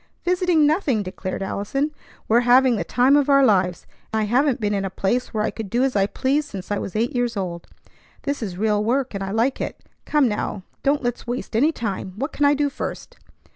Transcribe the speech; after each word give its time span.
"Visiting, 0.23 0.65
nothing!" 0.65 1.03
declared 1.03 1.43
Allison; 1.43 1.91
"we're 2.27 2.39
having 2.39 2.75
the 2.75 2.83
time 2.83 3.15
of 3.15 3.29
our 3.29 3.45
lives. 3.45 3.85
I 4.11 4.23
haven't 4.23 4.59
been 4.59 4.73
in 4.73 4.83
a 4.83 4.89
place 4.89 5.31
where 5.31 5.43
I 5.43 5.51
could 5.51 5.69
do 5.69 5.83
as 5.83 5.95
I 5.95 6.07
pleased 6.07 6.49
since 6.49 6.71
I 6.71 6.79
was 6.79 6.95
eight 6.95 7.15
years 7.15 7.37
old. 7.37 7.67
This 8.23 8.41
is 8.41 8.57
real 8.57 8.83
work, 8.83 9.13
and 9.13 9.23
I 9.23 9.29
like 9.29 9.61
it. 9.61 9.79
Come 10.05 10.27
now, 10.27 10.63
don't 10.81 11.03
let's 11.03 11.27
waste 11.27 11.55
any 11.55 11.71
time. 11.71 12.13
What 12.15 12.31
can 12.31 12.45
I 12.45 12.55
do 12.55 12.67
first? 12.67 13.17